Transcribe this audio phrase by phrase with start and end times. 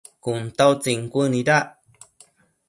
[0.23, 1.67] Cun ta utsin cuënuidac